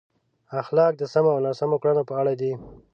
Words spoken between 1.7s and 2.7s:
کړنو په اړه دي.